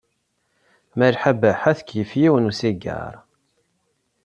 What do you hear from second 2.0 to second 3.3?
yiwen n usigaṛ.